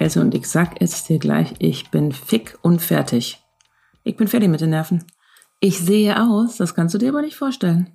Also 0.00 0.20
und 0.20 0.34
ich 0.34 0.46
sag 0.46 0.80
es 0.80 1.04
dir 1.04 1.18
gleich, 1.18 1.54
ich 1.58 1.90
bin 1.90 2.12
fick 2.12 2.56
und 2.62 2.80
fertig. 2.80 3.40
Ich 4.04 4.16
bin 4.16 4.28
fertig 4.28 4.48
mit 4.48 4.60
den 4.60 4.70
Nerven. 4.70 5.04
Ich 5.60 5.78
sehe 5.80 6.22
aus, 6.22 6.56
das 6.56 6.74
kannst 6.74 6.94
du 6.94 6.98
dir 6.98 7.08
aber 7.08 7.22
nicht 7.22 7.36
vorstellen. 7.36 7.90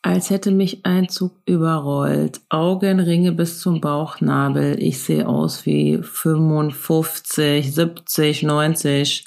Als 0.00 0.30
hätte 0.30 0.52
mich 0.52 0.86
ein 0.86 1.08
Zug 1.08 1.32
überrollt. 1.44 2.40
Augenringe 2.50 3.32
bis 3.32 3.58
zum 3.58 3.80
Bauchnabel. 3.80 4.80
Ich 4.80 5.02
sehe 5.02 5.26
aus 5.26 5.66
wie 5.66 5.98
55, 6.00 7.74
70, 7.74 8.44
90. 8.44 9.24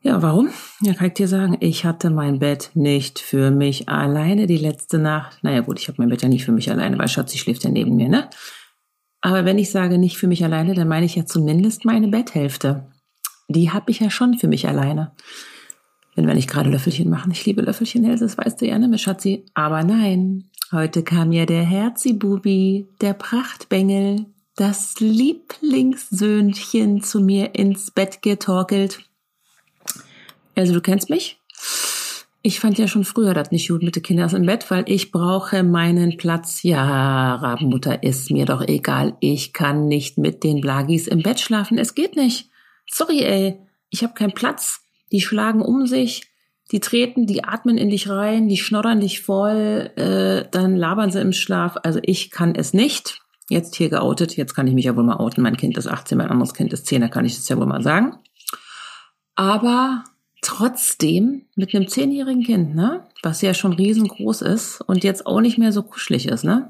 Ja, 0.00 0.22
warum? 0.22 0.50
Ja, 0.80 0.94
kann 0.94 1.08
ich 1.08 1.14
dir 1.14 1.26
sagen, 1.26 1.56
ich 1.58 1.84
hatte 1.84 2.10
mein 2.10 2.38
Bett 2.38 2.70
nicht 2.74 3.18
für 3.18 3.50
mich 3.50 3.88
alleine 3.88 4.46
die 4.46 4.58
letzte 4.58 4.98
Nacht. 4.98 5.42
Naja 5.42 5.60
gut, 5.60 5.80
ich 5.80 5.88
habe 5.88 6.00
mein 6.00 6.08
Bett 6.08 6.22
ja 6.22 6.28
nicht 6.28 6.44
für 6.44 6.52
mich 6.52 6.70
alleine, 6.70 6.96
weil 6.96 7.08
Schatzi 7.08 7.36
schläft 7.36 7.64
ja 7.64 7.70
neben 7.70 7.96
mir, 7.96 8.08
ne? 8.08 8.30
Aber 9.20 9.44
wenn 9.44 9.58
ich 9.58 9.70
sage 9.70 9.98
nicht 9.98 10.16
für 10.16 10.28
mich 10.28 10.44
alleine, 10.44 10.74
dann 10.74 10.88
meine 10.88 11.06
ich 11.06 11.14
ja 11.16 11.26
zumindest 11.26 11.84
meine 11.84 12.08
Betthälfte. 12.08 12.86
Die 13.48 13.70
habe 13.70 13.90
ich 13.90 14.00
ja 14.00 14.08
schon 14.10 14.38
für 14.38 14.48
mich 14.48 14.66
alleine. 14.68 15.12
Wenn 16.14 16.26
wir 16.26 16.34
nicht 16.34 16.50
gerade 16.50 16.70
Löffelchen 16.70 17.10
machen. 17.10 17.32
Ich 17.32 17.44
liebe 17.46 17.62
Löffelchen, 17.62 18.04
Else, 18.04 18.24
das 18.24 18.36
weißt 18.36 18.60
du 18.60 18.66
ja, 18.66 18.78
ne, 18.78 18.98
Schatzi. 18.98 19.46
Aber 19.54 19.82
nein, 19.84 20.50
heute 20.72 21.02
kam 21.02 21.32
ja 21.32 21.46
der 21.46 21.62
Herzibubi, 21.62 22.88
der 23.00 23.14
Prachtbengel, 23.14 24.26
das 24.56 24.98
Lieblingssöhnchen 24.98 27.02
zu 27.02 27.20
mir 27.20 27.54
ins 27.54 27.92
Bett 27.92 28.20
getorkelt. 28.22 28.98
Also 30.56 30.74
du 30.74 30.80
kennst 30.80 31.08
mich? 31.08 31.37
Ich 32.40 32.60
fand 32.60 32.78
ja 32.78 32.86
schon 32.86 33.04
früher 33.04 33.34
das 33.34 33.50
nicht 33.50 33.68
gut 33.68 33.82
mit 33.82 33.96
den 33.96 34.02
Kindern 34.02 34.34
im 34.34 34.46
Bett, 34.46 34.70
weil 34.70 34.84
ich 34.86 35.10
brauche 35.10 35.64
meinen 35.64 36.16
Platz. 36.16 36.62
Ja, 36.62 37.34
Rabenmutter, 37.34 38.02
ist 38.02 38.30
mir 38.30 38.46
doch 38.46 38.62
egal. 38.62 39.16
Ich 39.20 39.52
kann 39.52 39.88
nicht 39.88 40.18
mit 40.18 40.44
den 40.44 40.60
Blagis 40.60 41.08
im 41.08 41.22
Bett 41.22 41.40
schlafen. 41.40 41.78
Es 41.78 41.94
geht 41.94 42.14
nicht. 42.14 42.48
Sorry, 42.88 43.22
ey. 43.22 43.58
Ich 43.90 44.04
habe 44.04 44.14
keinen 44.14 44.32
Platz. 44.32 44.80
Die 45.10 45.20
schlagen 45.20 45.62
um 45.62 45.86
sich, 45.86 46.30
die 46.70 46.80
treten, 46.80 47.26
die 47.26 47.44
atmen 47.44 47.78
in 47.78 47.88
dich 47.88 48.08
rein, 48.08 48.48
die 48.48 48.58
schnoddern 48.58 49.00
dich 49.00 49.22
voll, 49.22 49.90
äh, 49.96 50.48
dann 50.50 50.76
labern 50.76 51.10
sie 51.10 51.20
im 51.20 51.32
Schlaf. 51.32 51.76
Also 51.82 51.98
ich 52.02 52.30
kann 52.30 52.54
es 52.54 52.74
nicht. 52.74 53.20
Jetzt 53.48 53.74
hier 53.76 53.88
geoutet, 53.88 54.36
jetzt 54.36 54.54
kann 54.54 54.66
ich 54.66 54.74
mich 54.74 54.84
ja 54.84 54.94
wohl 54.94 55.04
mal 55.04 55.16
outen. 55.16 55.42
Mein 55.42 55.56
Kind 55.56 55.78
ist 55.78 55.86
18, 55.86 56.18
mein 56.18 56.30
anderes 56.30 56.52
Kind 56.52 56.72
ist 56.74 56.86
10, 56.86 57.00
da 57.00 57.08
kann 57.08 57.24
ich 57.24 57.36
das 57.36 57.48
ja 57.48 57.56
wohl 57.56 57.66
mal 57.66 57.82
sagen. 57.82 58.18
Aber 59.34 60.04
trotzdem 60.42 61.42
mit 61.56 61.74
einem 61.74 61.88
zehnjährigen 61.88 62.44
Kind, 62.44 62.74
ne, 62.74 63.06
was 63.22 63.42
ja 63.42 63.54
schon 63.54 63.72
riesengroß 63.72 64.42
ist 64.42 64.80
und 64.82 65.04
jetzt 65.04 65.26
auch 65.26 65.40
nicht 65.40 65.58
mehr 65.58 65.72
so 65.72 65.82
kuschelig 65.82 66.26
ist, 66.28 66.44
ne, 66.44 66.68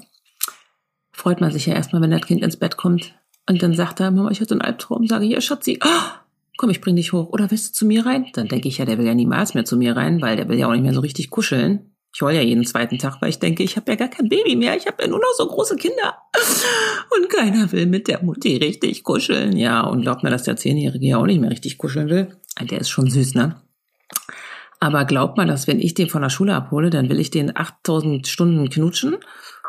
freut 1.11 1.41
man 1.41 1.51
sich 1.51 1.65
ja 1.65 1.73
erstmal, 1.73 2.01
wenn 2.01 2.11
das 2.11 2.25
Kind 2.25 2.43
ins 2.43 2.57
Bett 2.57 2.77
kommt 2.77 3.13
und 3.47 3.61
dann 3.61 3.75
sagt 3.75 3.99
er, 3.99 4.11
Mama, 4.11 4.31
ich 4.31 4.41
hatte 4.41 4.53
einen 4.53 4.61
Albtraum, 4.61 5.07
sage 5.07 5.25
ich, 5.25 5.31
ja, 5.31 5.41
Schatzi, 5.41 5.79
oh, 5.83 6.19
komm, 6.57 6.69
ich 6.69 6.81
bring 6.81 6.95
dich 6.95 7.13
hoch 7.13 7.29
oder 7.29 7.49
willst 7.51 7.69
du 7.69 7.73
zu 7.73 7.85
mir 7.85 8.05
rein? 8.05 8.27
Dann 8.33 8.47
denke 8.47 8.67
ich 8.67 8.77
ja, 8.77 8.85
der 8.85 8.97
will 8.97 9.05
ja 9.05 9.13
niemals 9.13 9.53
mehr 9.53 9.65
zu 9.65 9.77
mir 9.77 9.95
rein, 9.95 10.21
weil 10.21 10.35
der 10.35 10.49
will 10.49 10.59
ja 10.59 10.67
auch 10.67 10.73
nicht 10.73 10.83
mehr 10.83 10.93
so 10.93 10.99
richtig 10.99 11.29
kuscheln. 11.29 11.88
Ich 12.13 12.21
heul 12.21 12.33
ja 12.33 12.41
jeden 12.41 12.65
zweiten 12.65 12.97
Tag, 12.97 13.21
weil 13.21 13.29
ich 13.29 13.39
denke, 13.39 13.63
ich 13.63 13.77
habe 13.77 13.91
ja 13.91 13.95
gar 13.95 14.07
kein 14.07 14.29
Baby 14.29 14.55
mehr, 14.55 14.75
ich 14.75 14.87
habe 14.87 15.03
ja 15.03 15.07
nur 15.07 15.19
noch 15.19 15.33
so 15.37 15.45
große 15.47 15.75
Kinder. 15.75 16.17
Und 17.15 17.29
keiner 17.29 17.71
will 17.71 17.85
mit 17.85 18.07
der 18.07 18.23
Mutti 18.23 18.57
richtig 18.57 19.03
kuscheln. 19.03 19.55
Ja, 19.55 19.81
und 19.81 20.01
glaubt 20.01 20.23
mir, 20.23 20.31
dass 20.31 20.43
der 20.43 20.57
Zehnjährige 20.57 21.05
ja 21.05 21.17
auch 21.17 21.25
nicht 21.25 21.39
mehr 21.39 21.51
richtig 21.51 21.77
kuscheln 21.77 22.09
will. 22.09 22.35
Der 22.59 22.79
ist 22.79 22.89
schon 22.89 23.09
süß, 23.09 23.35
ne? 23.35 23.61
Aber 24.79 25.05
glaubt 25.05 25.37
man, 25.37 25.47
dass 25.49 25.67
wenn 25.67 25.79
ich 25.79 25.93
den 25.93 26.09
von 26.09 26.21
der 26.21 26.29
Schule 26.29 26.55
abhole, 26.55 26.89
dann 26.89 27.09
will 27.09 27.19
ich 27.19 27.31
den 27.31 27.55
8000 27.55 28.27
Stunden 28.27 28.69
knutschen 28.69 29.17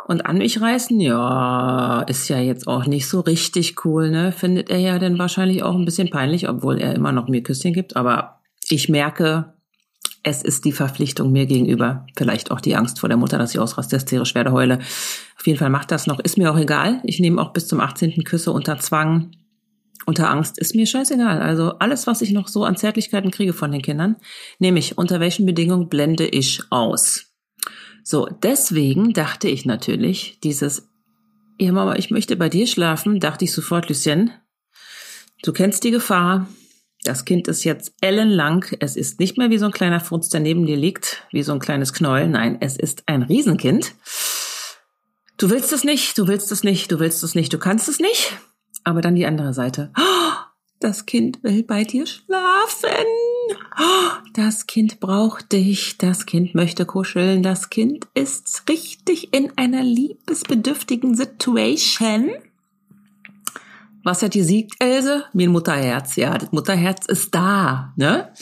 und 0.07 0.25
an 0.25 0.39
mich 0.39 0.61
reißen? 0.61 1.01
Ja, 1.01 2.03
ist 2.03 2.29
ja 2.29 2.39
jetzt 2.39 2.67
auch 2.69 2.87
nicht 2.87 3.09
so 3.09 3.21
richtig 3.21 3.85
cool, 3.85 4.11
ne? 4.11 4.33
Findet 4.33 4.71
er 4.71 4.79
ja 4.79 4.99
dann 4.99 5.19
wahrscheinlich 5.19 5.63
auch 5.63 5.75
ein 5.75 5.85
bisschen 5.85 6.11
peinlich, 6.11 6.49
obwohl 6.49 6.81
er 6.81 6.95
immer 6.95 7.13
noch 7.13 7.29
mir 7.29 7.43
Küsschen 7.43 7.73
gibt. 7.73 7.97
Aber 7.97 8.41
ich 8.69 8.89
merke, 8.89 9.53
es 10.23 10.43
ist 10.43 10.65
die 10.65 10.73
Verpflichtung 10.73 11.33
mir 11.33 11.47
gegenüber. 11.47 12.07
Vielleicht 12.17 12.51
auch 12.51 12.61
die 12.61 12.77
Angst 12.77 13.01
vor 13.01 13.09
der 13.09 13.19
Mutter, 13.19 13.39
dass 13.39 13.53
ich 13.53 13.59
ausraste, 13.59 13.97
hysterisch 13.97 14.35
werde, 14.35 14.53
heule. 14.53 14.79
Auf 15.39 15.47
jeden 15.47 15.59
Fall 15.59 15.71
macht 15.71 15.91
das 15.91 16.07
noch. 16.07 16.21
Ist 16.21 16.37
mir 16.37 16.53
auch 16.53 16.59
egal. 16.59 17.01
Ich 17.05 17.21
nehme 17.21 17.41
auch 17.41 17.53
bis 17.53 17.69
zum 17.69 17.81
18. 17.81 18.25
Küsse 18.25 18.53
unter 18.53 18.79
Zwang 18.79 19.33
unter 20.07 20.31
Angst 20.31 20.59
ist 20.59 20.75
mir 20.75 20.87
scheißegal. 20.87 21.41
Also 21.41 21.79
alles, 21.79 22.07
was 22.07 22.23
ich 22.23 22.33
noch 22.33 22.49
so 22.49 22.65
an 22.65 22.77
Zärtlichkeiten 22.77 23.31
kriege 23.31 23.53
von 23.53 23.71
den 23.71 23.83
Kindern, 23.83 24.17
nämlich 24.59 24.99
unter 24.99 25.21
welchen 25.21 25.47
Bedingungen 25.47 25.89
blende 25.89 26.27
ich 26.27 26.63
aus. 26.71 27.27
So, 28.03 28.27
deswegen 28.43 29.13
dachte 29.13 29.49
ich 29.49 29.67
natürlich, 29.67 30.39
dieses, 30.43 30.89
ja 31.61 31.71
Mama, 31.73 31.97
ich 31.97 32.11
möchte 32.11 32.37
bei 32.37 32.49
dir 32.49 32.67
schlafen, 32.67 33.21
dachte 33.21 33.45
ich 33.45 33.53
sofort, 33.53 33.89
Lucien, 33.89 34.31
du 35.43 35.53
kennst 35.53 35.85
die 35.85 35.91
Gefahr. 35.91 36.49
Das 37.05 37.25
Kind 37.25 37.49
ist 37.49 37.65
jetzt 37.65 37.95
ellenlang. 38.01 38.67
Es 38.81 38.97
ist 38.97 39.21
nicht 39.21 39.39
mehr 39.39 39.51
wie 39.51 39.59
so 39.59 39.67
ein 39.67 39.73
kleiner 39.73 40.01
Furz, 40.01 40.29
der 40.29 40.41
neben 40.41 40.67
dir 40.67 40.77
liegt, 40.77 41.25
wie 41.31 41.43
so 41.43 41.53
ein 41.53 41.59
kleines 41.59 41.93
Knäuel. 41.95 42.29
Nein, 42.29 42.59
es 42.61 42.77
ist 42.77 43.05
ein 43.07 43.23
Riesenkind. 43.23 43.95
Du 45.39 45.49
willst 45.49 45.73
es 45.73 45.85
nicht, 45.85 46.19
du 46.19 46.29
willst 46.29 46.53
es 46.53 46.63
nicht, 46.63 46.93
du 46.93 47.01
willst 47.01 47.23
es 47.23 47.35
nicht, 47.35 47.53
du 47.53 47.59
kannst 47.59 47.89
es 47.89 47.99
nicht. 47.99 48.37
Aber 48.85 49.01
dann 49.01 49.15
die 49.15 49.25
andere 49.25 49.55
Seite. 49.55 49.91
Das 50.79 51.07
Kind 51.07 51.43
will 51.43 51.63
bei 51.63 51.85
dir 51.85 52.07
schlafen. 52.07 53.07
Das 54.35 54.67
Kind 54.67 55.01
braucht 55.01 55.53
dich. 55.53 55.99
Das 55.99 56.27
Kind 56.27 56.55
möchte 56.55 56.87
kuscheln. 56.87 57.43
Das 57.43 57.71
Kind 57.71 58.07
ist 58.15 58.65
richtig 58.69 59.35
in 59.35 59.53
einer 59.57 59.83
liebesbedürftigen 59.83 61.15
Situation. 61.15 62.31
Was 64.03 64.23
hat 64.23 64.35
die 64.35 64.43
siegt, 64.43 64.83
Else? 64.83 65.25
Mir 65.35 65.49
ein 65.49 65.53
Mutterherz. 65.53 66.17
Ja, 66.17 66.39
das 66.39 66.53
Mutterherz 66.53 67.07
ist 67.07 67.35
da, 67.35 67.93
ne? 67.97 68.33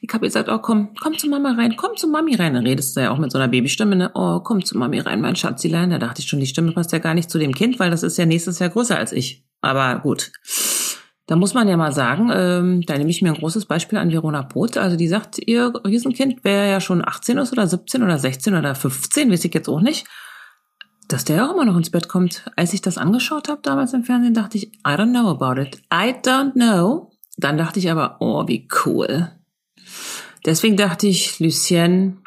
Ich 0.00 0.12
habe 0.14 0.26
gesagt, 0.26 0.48
oh 0.48 0.58
komm, 0.58 0.94
komm 1.00 1.18
zu 1.18 1.28
Mama 1.28 1.54
rein, 1.58 1.74
komm 1.76 1.96
zu 1.96 2.06
Mami 2.06 2.36
rein. 2.36 2.54
Dann 2.54 2.66
redest 2.66 2.96
du 2.96 3.00
ja 3.00 3.10
auch 3.10 3.18
mit 3.18 3.32
so 3.32 3.38
einer 3.38 3.48
Babystimme, 3.48 3.96
ne? 3.96 4.10
Oh, 4.14 4.40
komm 4.40 4.64
zu 4.64 4.78
Mami 4.78 5.00
rein, 5.00 5.20
mein 5.20 5.34
Schatzilein. 5.34 5.90
Da 5.90 5.98
dachte 5.98 6.20
ich 6.20 6.28
schon, 6.28 6.38
die 6.38 6.46
Stimme 6.46 6.72
passt 6.72 6.92
ja 6.92 6.98
gar 6.98 7.14
nicht 7.14 7.30
zu 7.30 7.38
dem 7.38 7.54
Kind, 7.54 7.80
weil 7.80 7.90
das 7.90 8.04
ist 8.04 8.16
ja 8.16 8.26
nächstes 8.26 8.60
Jahr 8.60 8.70
größer 8.70 8.96
als 8.96 9.12
ich. 9.12 9.44
Aber 9.60 9.98
gut. 9.98 10.30
Da 11.26 11.36
muss 11.36 11.52
man 11.52 11.68
ja 11.68 11.76
mal 11.76 11.92
sagen, 11.92 12.30
ähm, 12.32 12.82
da 12.86 12.96
nehme 12.96 13.10
ich 13.10 13.20
mir 13.20 13.30
ein 13.30 13.38
großes 13.38 13.66
Beispiel 13.66 13.98
an 13.98 14.10
Verona 14.10 14.44
Poth. 14.44 14.78
Also 14.78 14.96
die 14.96 15.08
sagt, 15.08 15.38
ihr 15.46 15.74
Riesenkind 15.86 16.42
wäre 16.44 16.70
ja 16.70 16.80
schon 16.80 17.06
18 17.06 17.36
ist 17.38 17.52
oder 17.52 17.66
17 17.66 18.02
oder 18.02 18.18
16 18.18 18.54
oder 18.54 18.74
15, 18.74 19.30
weiß 19.30 19.44
ich 19.44 19.52
jetzt 19.52 19.68
auch 19.68 19.80
nicht, 19.80 20.06
dass 21.08 21.24
der 21.24 21.46
auch 21.46 21.54
immer 21.54 21.64
noch 21.64 21.76
ins 21.76 21.90
Bett 21.90 22.08
kommt. 22.08 22.50
Als 22.54 22.74
ich 22.74 22.82
das 22.82 22.98
angeschaut 22.98 23.48
habe 23.48 23.60
damals 23.62 23.94
im 23.94 24.04
Fernsehen, 24.04 24.34
dachte 24.34 24.58
ich, 24.58 24.66
I 24.66 24.92
don't 24.94 25.10
know 25.10 25.28
about 25.28 25.60
it. 25.60 25.76
I 25.92 26.12
don't 26.12 26.52
know. 26.52 27.10
Dann 27.38 27.56
dachte 27.56 27.78
ich 27.78 27.90
aber, 27.90 28.18
oh, 28.20 28.46
wie 28.46 28.68
cool. 28.84 29.32
Deswegen 30.44 30.76
dachte 30.76 31.06
ich, 31.06 31.40
Lucien, 31.40 32.18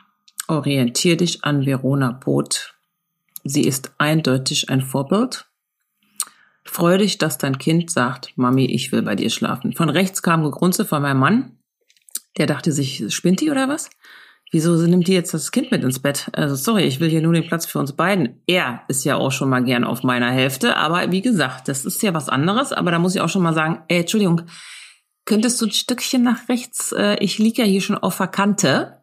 orientier 0.48 1.16
dich 1.16 1.44
an 1.44 1.66
Verona 1.66 2.12
Poth. 2.14 2.76
Sie 3.44 3.62
ist 3.62 3.94
eindeutig 3.98 4.70
ein 4.70 4.82
Vorbild. 4.82 5.46
Freu 6.64 6.98
dich, 6.98 7.18
dass 7.18 7.38
dein 7.38 7.58
Kind 7.58 7.92
sagt, 7.92 8.38
Mami, 8.38 8.66
ich 8.66 8.92
will 8.92 9.02
bei 9.02 9.16
dir 9.16 9.30
schlafen. 9.30 9.74
Von 9.74 9.90
rechts 9.90 10.22
kam 10.22 10.44
Gegrunze 10.44 10.86
von 10.86 11.02
meinem 11.02 11.20
Mann. 11.20 11.58
Der 12.38 12.48
dachte 12.48 12.72
sich, 12.72 13.14
spinnt 13.14 13.42
die 13.42 13.52
oder 13.52 13.68
was? 13.68 13.90
Wieso 14.54 14.76
nimmt 14.76 15.08
die 15.08 15.14
jetzt 15.14 15.34
das 15.34 15.52
Kind 15.52 15.72
mit 15.72 15.82
ins 15.82 16.00
Bett? 16.00 16.30
Also 16.34 16.56
sorry, 16.56 16.84
ich 16.84 17.00
will 17.00 17.10
hier 17.10 17.22
nur 17.22 17.32
den 17.32 17.48
Platz 17.48 17.66
für 17.66 17.80
uns 17.80 17.94
beiden. 17.94 18.42
Er 18.48 18.82
ist 18.90 19.06
ja 19.06 19.16
auch 19.16 19.32
schon 19.32 19.50
mal 19.50 19.64
gern 19.64 19.86
auf 19.86 20.04
meiner 20.04 20.30
Hälfte, 20.30 20.76
aber 20.76 21.10
wie 21.10 21.22
gesagt, 21.22 21.70
das 21.70 21.86
ist 21.86 22.04
ja 22.04 22.14
was 22.14 22.28
anderes. 22.28 22.74
Aber 22.74 22.92
da 22.92 23.00
muss 23.00 23.16
ich 23.16 23.22
auch 23.22 23.30
schon 23.30 23.44
mal 23.44 23.54
sagen, 23.54 23.82
ey, 23.88 24.02
Entschuldigung, 24.02 24.42
könntest 25.24 25.62
du 25.62 25.68
ein 25.68 25.72
Stückchen 25.72 26.24
nach 26.24 26.50
rechts? 26.50 26.92
Äh, 26.92 27.16
ich 27.24 27.38
liege 27.38 27.62
ja 27.62 27.68
hier 27.68 27.80
schon 27.80 27.98
auf 27.98 28.18
der 28.18 28.28
Kante. 28.28 29.02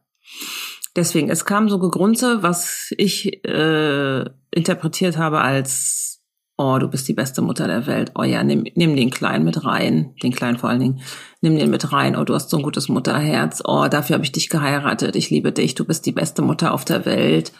Deswegen, 0.95 1.31
es 1.31 1.47
kam 1.47 1.71
so 1.71 1.79
Gegrunze, 1.79 2.43
was 2.43 2.93
ich 2.99 3.43
äh, 3.47 4.25
interpretiert 4.51 5.17
habe 5.17 5.41
als 5.41 6.18
oh, 6.59 6.77
du 6.79 6.89
bist 6.89 7.07
die 7.09 7.15
beste 7.15 7.41
Mutter 7.41 7.69
der 7.69 7.87
Welt. 7.87 8.13
Oh 8.17 8.25
ja, 8.25 8.43
nimm, 8.43 8.67
nimm 8.75 8.97
den 8.97 9.11
Kleinen 9.11 9.45
mit 9.45 9.65
rein. 9.65 10.15
Den 10.23 10.33
Kleinen 10.33 10.59
vor 10.59 10.69
allen 10.69 10.81
Dingen. 10.81 11.01
Nimm 11.41 11.57
den 11.57 11.71
mit 11.71 11.93
rein. 11.93 12.17
Oh, 12.17 12.25
du 12.25 12.35
hast 12.35 12.51
so 12.51 12.57
ein 12.57 12.65
gutes 12.65 12.89
Mutterherz. 12.89 13.63
Oh, 13.65 13.87
dafür 13.89 14.15
habe 14.15 14.25
ich 14.25 14.33
dich 14.33 14.49
geheiratet. 14.49 15.15
Ich 15.15 15.31
liebe 15.31 15.53
dich. 15.53 15.77
Du 15.77 15.85
bist 15.85 16.05
die 16.05 16.13
beste 16.13 16.43
Mutter 16.43 16.75
auf 16.75 16.85
der 16.85 17.07
Welt. 17.07 17.53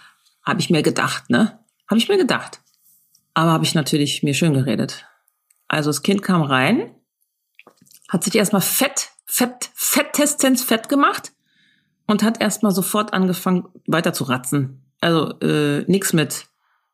Habe 0.45 0.61
ich 0.61 0.69
mir 0.69 0.83
gedacht, 0.83 1.31
ne? 1.31 1.61
Habe 1.89 1.99
ich 1.99 2.09
mir 2.09 2.19
gedacht. 2.19 2.61
Aber 3.35 3.53
habe 3.53 3.65
ich 3.65 3.75
natürlich 3.75 4.25
mir 4.25 4.35
schön 4.35 4.53
geredet. 4.53 5.07
Also 5.69 5.91
das 5.91 6.03
Kind 6.03 6.23
kam 6.23 6.43
rein, 6.43 6.91
hat 8.09 8.25
sich 8.25 8.35
erstmal 8.35 8.63
fett, 8.63 9.11
fett, 9.27 9.71
fettestens 9.75 10.65
fett 10.65 10.89
gemacht 10.89 11.33
und 12.07 12.25
hat 12.25 12.41
erstmal 12.41 12.73
sofort 12.73 13.13
angefangen 13.13 13.69
weiter 13.87 14.13
zu 14.13 14.25
ratzen. 14.25 14.83
Also 15.01 15.39
äh, 15.41 15.85
nix 15.87 16.13
mit 16.13 16.47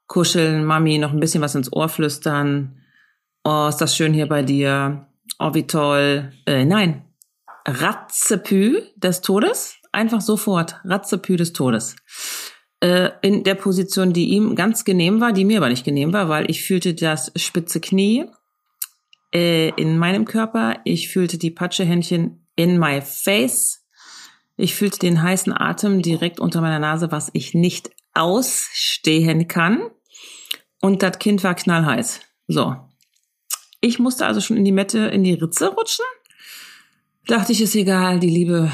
kuscheln, 0.06 0.64
Mami, 0.64 0.98
noch 0.98 1.12
ein 1.12 1.20
bisschen 1.20 1.42
was 1.42 1.54
ins 1.54 1.72
Ohr 1.72 1.88
flüstern. 1.88 2.80
Oh, 3.44 3.66
ist 3.68 3.78
das 3.78 3.96
schön 3.96 4.14
hier 4.14 4.28
bei 4.28 4.42
dir. 4.42 5.06
Oh, 5.38 5.54
wie 5.54 5.66
toll. 5.66 6.32
Äh, 6.46 6.64
nein, 6.64 7.04
Ratzepü 7.66 8.82
des 8.96 9.20
Todes. 9.20 9.76
Einfach 9.92 10.20
sofort. 10.20 10.80
Ratzepü 10.84 11.36
des 11.36 11.52
Todes. 11.52 11.96
Äh, 12.80 13.10
in 13.22 13.44
der 13.44 13.54
Position, 13.54 14.12
die 14.12 14.30
ihm 14.30 14.54
ganz 14.54 14.84
genehm 14.84 15.20
war, 15.20 15.32
die 15.32 15.44
mir 15.44 15.58
aber 15.58 15.68
nicht 15.68 15.84
genehm 15.84 16.12
war, 16.12 16.28
weil 16.28 16.50
ich 16.50 16.64
fühlte 16.64 16.94
das 16.94 17.32
spitze 17.36 17.80
Knie 17.80 18.26
äh, 19.34 19.70
in 19.76 19.98
meinem 19.98 20.24
Körper. 20.24 20.76
Ich 20.84 21.08
fühlte 21.08 21.38
die 21.38 21.50
Patschehändchen 21.50 22.46
in 22.56 22.78
my 22.78 23.00
face. 23.00 23.84
Ich 24.56 24.74
fühlte 24.74 24.98
den 24.98 25.22
heißen 25.22 25.52
Atem 25.52 26.02
direkt 26.02 26.38
unter 26.38 26.60
meiner 26.60 26.78
Nase, 26.78 27.10
was 27.10 27.30
ich 27.32 27.54
nicht 27.54 27.90
ausstehen 28.14 29.48
kann. 29.48 29.90
Und 30.80 31.02
das 31.02 31.18
Kind 31.18 31.44
war 31.44 31.54
knallheiß. 31.54 32.20
So. 32.48 32.76
Ich 33.80 33.98
musste 33.98 34.26
also 34.26 34.40
schon 34.40 34.56
in 34.56 34.64
die 34.64 34.72
Mette, 34.72 34.98
in 34.98 35.24
die 35.24 35.34
Ritze 35.34 35.68
rutschen. 35.68 36.04
Dachte 37.26 37.52
ich, 37.52 37.60
ist 37.60 37.74
egal, 37.74 38.18
die 38.20 38.30
Liebe 38.30 38.70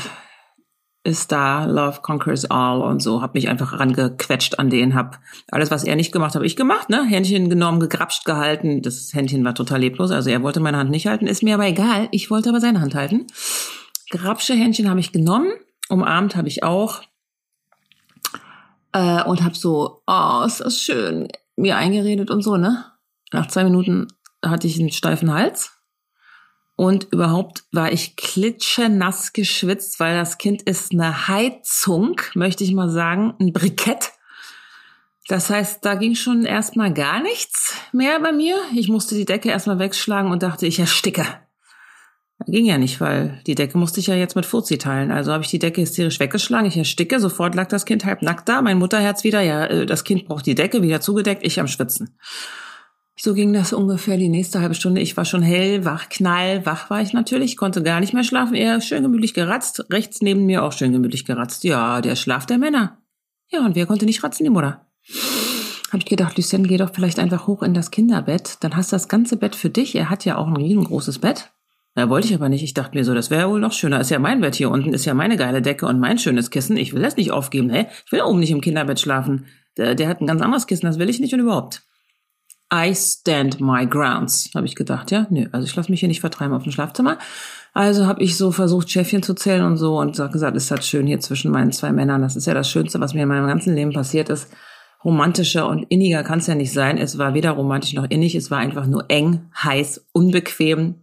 ist 1.03 1.33
da, 1.33 1.65
Love 1.65 2.01
conquers 2.03 2.51
all 2.51 2.83
und 2.83 3.01
so, 3.01 3.23
hab 3.23 3.35
mich 3.35 3.49
einfach 3.49 3.79
rangequetscht 3.79 4.59
an 4.59 4.69
den, 4.69 4.95
hab 4.95 5.19
alles, 5.51 5.71
was 5.71 5.85
er 5.85 5.97
nicht 5.97 6.13
gemacht 6.13 6.35
hat, 6.35 6.43
ich 6.43 6.57
gemacht, 6.57 6.91
ne? 6.91 7.05
Händchen 7.05 7.49
genommen, 7.49 7.81
gegrapscht 7.81 8.27
gehalten. 8.27 8.83
Das 8.83 9.15
Händchen 9.15 9.45
war 9.45 9.55
total 9.55 9.81
leblos, 9.81 10.11
also 10.11 10.29
er 10.29 10.43
wollte 10.43 10.61
meine 10.61 10.77
Hand 10.77 10.91
nicht 10.91 11.07
halten, 11.07 11.27
ist 11.27 11.43
mir 11.43 11.55
aber 11.55 11.67
egal. 11.67 12.09
Ich 12.11 12.31
wollte 12.31 12.51
aber 12.51 12.61
seine 12.61 12.81
Hand 12.81 12.95
halten. 12.95 13.27
Grapsche 14.11 14.55
Händchen 14.55 14.91
habe 14.91 15.01
ich 15.01 15.13
genommen, 15.13 15.53
umarmt 15.89 16.37
habe 16.37 16.49
ich 16.49 16.65
auch 16.65 17.03
äh, 18.93 19.23
und 19.25 19.43
hab 19.45 19.57
so, 19.57 20.03
oh, 20.07 20.43
ist 20.47 20.61
das 20.61 20.81
schön, 20.81 21.29
mir 21.57 21.77
eingeredet 21.77 22.31
und 22.31 22.43
so, 22.43 22.57
ne? 22.57 22.85
Nach 23.33 23.47
zwei 23.47 23.65
Minuten 23.65 24.09
hatte 24.45 24.67
ich 24.67 24.79
einen 24.79 24.91
steifen 24.91 25.33
Hals 25.33 25.73
und 26.81 27.09
überhaupt 27.13 27.65
war 27.73 27.93
ich 27.93 28.17
klitschenass 28.17 29.35
geschwitzt, 29.35 30.01
weil 30.01 30.17
das 30.17 30.39
Kind 30.39 30.63
ist 30.63 30.93
eine 30.93 31.29
Heizung, 31.29 32.21
möchte 32.35 32.65
ich 32.65 32.73
mal 32.73 32.89
sagen, 32.89 33.35
ein 33.39 33.53
Brikett. 33.53 34.13
Das 35.29 35.51
heißt, 35.51 35.85
da 35.85 35.95
ging 35.95 36.15
schon 36.15 36.45
erstmal 36.45 36.93
gar 36.93 37.23
nichts 37.23 37.75
mehr 37.93 38.19
bei 38.19 38.33
mir. 38.33 38.57
Ich 38.75 38.89
musste 38.89 39.15
die 39.15 39.27
Decke 39.27 39.51
erstmal 39.51 39.79
wegschlagen 39.79 40.33
und 40.33 40.43
dachte, 40.43 40.67
ich 40.67 40.79
ersticke. 40.79 41.27
Ging 42.47 42.65
ja 42.65 42.79
nicht, 42.79 43.01
weil 43.01 43.41
die 43.47 43.55
Decke 43.55 43.77
musste 43.77 44.01
ich 44.01 44.07
ja 44.07 44.15
jetzt 44.15 44.35
mit 44.35 44.47
Furzi 44.47 44.79
teilen. 44.79 45.11
Also 45.11 45.33
habe 45.33 45.45
ich 45.45 45.51
die 45.51 45.59
Decke 45.59 45.83
hysterisch 45.83 46.21
weggeschlagen, 46.21 46.67
ich 46.67 46.77
ersticke, 46.77 47.21
sofort 47.21 47.55
lag 47.55 47.69
das 47.69 47.85
Kind 47.85 48.05
halb 48.05 48.23
nackt 48.23 48.49
da, 48.49 48.63
mein 48.63 48.79
Mutterherz 48.79 49.25
wieder, 49.25 49.43
ja, 49.43 49.67
äh, 49.67 49.87
das 49.87 50.05
Kind 50.05 50.27
braucht 50.27 50.47
die 50.47 50.55
Decke, 50.55 50.83
wieder 50.83 51.01
zugedeckt, 51.01 51.45
ich 51.45 51.61
am 51.61 51.69
Schwitzen. 51.69 52.17
So 53.23 53.35
ging 53.35 53.53
das 53.53 53.75
ungefähr 53.75 54.17
die 54.17 54.31
nächste 54.31 54.63
halbe 54.63 54.75
Stunde. 54.75 55.03
Ich 55.03 55.15
war 55.19 55.27
schon 55.27 55.43
hell, 55.43 55.85
wach, 55.85 56.09
knall, 56.09 56.65
wach 56.65 56.89
war 56.89 57.03
ich 57.03 57.13
natürlich, 57.13 57.59
konnte 57.59 57.83
gar 57.83 58.01
nicht 58.01 58.15
mehr 58.15 58.25
schlafen. 58.25 58.55
Er 58.55 58.81
schön 58.81 59.03
gemütlich 59.03 59.35
geratzt, 59.35 59.85
rechts 59.91 60.23
neben 60.23 60.47
mir 60.47 60.65
auch 60.65 60.73
schön 60.73 60.93
gemütlich 60.93 61.27
geratzt. 61.27 61.65
Ja, 61.65 62.01
der 62.01 62.17
Schlaf 62.17 62.47
der 62.47 62.57
Männer. 62.57 62.97
Ja, 63.51 63.61
und 63.61 63.77
wer 63.77 63.85
konnte 63.85 64.07
nicht 64.07 64.25
ratzen, 64.25 64.45
die 64.45 64.51
Mutter? 64.51 64.87
Hab 65.93 66.01
ich 66.01 66.07
gedacht, 66.07 66.39
Lucien, 66.39 66.67
geh 66.67 66.79
doch 66.79 66.95
vielleicht 66.95 67.19
einfach 67.19 67.47
hoch 67.47 67.63
in 67.63 67.75
das 67.75 67.91
Kinderbett. 67.91 68.57
Dann 68.61 68.75
hast 68.75 68.91
du 68.91 68.97
das 68.97 69.09
ganze 69.09 69.37
Bett 69.37 69.55
für 69.55 69.69
dich. 69.69 69.95
Er 69.97 70.09
hat 70.09 70.25
ja 70.25 70.37
auch 70.37 70.47
ein 70.47 70.57
riesengroßes 70.57 71.19
Bett. 71.19 71.51
Ja, 71.97 72.09
wollte 72.09 72.29
ich 72.29 72.35
aber 72.35 72.49
nicht. 72.49 72.63
Ich 72.63 72.75
dachte 72.75 72.97
mir 72.97 73.05
so, 73.05 73.15
das 73.15 73.31
wäre 73.31 73.51
wohl 73.51 73.61
noch 73.61 73.73
schöner. 73.73 74.01
Ist 74.01 74.11
ja 74.11 74.19
mein 74.19 74.41
Bett 74.41 74.55
hier 74.55 74.71
unten, 74.71 74.95
ist 74.95 75.05
ja 75.05 75.15
meine 75.15 75.37
geile 75.37 75.61
Decke 75.61 75.87
und 75.87 75.99
mein 75.99 76.19
schönes 76.19 76.51
Kissen. 76.51 76.77
Ich 76.77 76.95
will 76.95 77.03
das 77.03 77.17
nicht 77.17 77.33
aufgeben, 77.33 77.71
hä? 77.71 77.87
Ich 78.07 78.13
will 78.13 78.23
oben 78.23 78.39
nicht 78.39 78.53
im 78.53 78.61
Kinderbett 78.61 79.01
schlafen. 79.01 79.47
Der, 79.77 79.95
der 79.95 80.09
hat 80.09 80.21
ein 80.21 80.27
ganz 80.27 80.41
anderes 80.41 80.67
Kissen, 80.67 80.87
das 80.87 80.99
will 80.99 81.11
ich 81.11 81.21
nicht 81.21 81.35
und 81.35 81.41
überhaupt. 81.41 81.83
I 82.73 82.95
stand 82.95 83.61
my 83.61 83.85
grounds, 83.85 84.51
habe 84.55 84.67
ich 84.67 84.77
gedacht, 84.77 85.11
ja. 85.11 85.27
Nö, 85.31 85.47
also 85.51 85.67
ich 85.67 85.75
lasse 85.75 85.91
mich 85.91 85.99
hier 85.99 86.09
nicht 86.09 86.21
vertreiben 86.21 86.55
auf 86.55 86.63
dem 86.63 86.71
Schlafzimmer. 86.71 87.19
Also 87.73 88.07
habe 88.07 88.23
ich 88.23 88.37
so 88.37 88.53
versucht, 88.53 88.91
Schäfchen 88.91 89.25
zu 89.25 89.35
zählen 89.35 89.65
und 89.65 89.77
so 89.77 89.99
und 89.99 90.17
gesagt, 90.33 90.57
ist 90.57 90.71
das 90.71 90.87
schön 90.87 91.07
hier 91.07 91.19
zwischen 91.19 91.51
meinen 91.51 91.73
zwei 91.73 91.91
Männern. 91.91 92.23
Das 92.23 92.37
ist 92.37 92.47
ja 92.47 92.55
das 92.55 92.71
Schönste, 92.71 93.01
was 93.01 93.15
mir 93.15 93.23
in 93.23 93.29
meinem 93.29 93.49
ganzen 93.49 93.75
Leben 93.75 93.93
passiert 93.93 94.29
ist. 94.29 94.53
Romantischer 95.05 95.69
und 95.69 95.85
inniger 95.89 96.23
kann 96.23 96.39
es 96.39 96.47
ja 96.47 96.55
nicht 96.55 96.73
sein. 96.73 96.99
Es 96.99 97.19
war 97.19 97.35
weder 97.35 97.53
romantisch 97.53 97.95
noch 97.95 98.09
innig, 98.09 98.35
es 98.35 98.51
war 98.51 98.59
einfach 98.59 98.87
nur 98.87 99.07
eng, 99.09 99.51
heiß, 99.57 100.09
unbequem 100.13 101.00